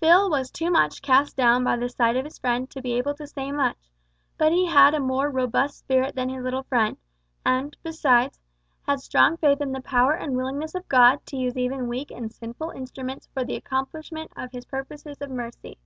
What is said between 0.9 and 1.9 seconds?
cast down by the